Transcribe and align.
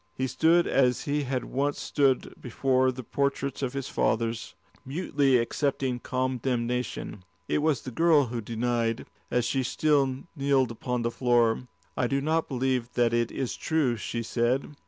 He 0.15 0.25
stood 0.25 0.65
as 0.65 1.03
he 1.03 1.25
had 1.25 1.45
once 1.45 1.79
stood 1.79 2.33
before 2.41 2.91
the 2.91 3.03
portraits 3.03 3.61
of 3.61 3.73
his 3.73 3.87
fathers, 3.87 4.55
mutely 4.83 5.37
accepting 5.37 5.99
condemnation. 5.99 7.23
It 7.47 7.59
was 7.59 7.83
the 7.83 7.91
girl 7.91 8.25
who 8.25 8.41
denied, 8.41 9.05
as 9.29 9.45
she 9.45 9.61
still 9.61 10.23
kneeled 10.35 10.71
upon 10.71 11.03
the 11.03 11.11
floor. 11.11 11.67
"I 11.95 12.07
do 12.07 12.19
not 12.19 12.47
believe 12.47 12.91
that 12.95 13.13
is 13.13 13.55
true," 13.55 13.95
she 13.95 14.23
said. 14.23 14.71